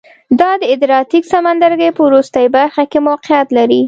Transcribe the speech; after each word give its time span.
دا 0.39 0.51
د 0.61 0.63
ادریاتیک 0.73 1.23
سمندرګي 1.33 1.89
په 1.93 2.01
وروستۍ 2.07 2.47
برخه 2.55 2.83
کې 2.91 2.99
موقعیت 3.07 3.47
لري 3.57 3.79